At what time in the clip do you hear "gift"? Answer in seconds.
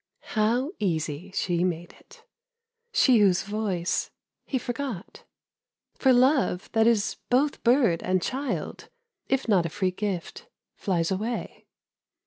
9.91-10.47